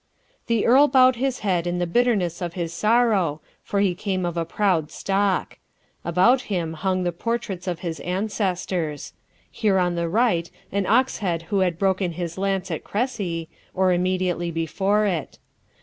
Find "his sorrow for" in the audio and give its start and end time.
2.55-3.81